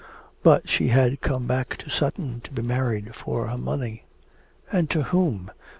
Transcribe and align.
But 0.41 0.67
she 0.67 0.87
had 0.87 1.21
come 1.21 1.45
back 1.45 1.77
to 1.77 1.91
Sutton 1.91 2.41
to 2.45 2.51
be 2.51 2.63
married 2.63 3.13
for 3.13 3.45
her 3.45 3.57
money; 3.59 4.05
and 4.71 4.89
to 4.89 5.03
whom? 5.03 5.51